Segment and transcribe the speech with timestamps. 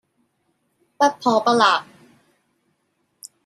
[0.97, 1.59] 不破不立